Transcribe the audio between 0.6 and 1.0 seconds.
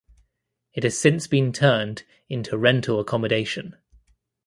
It has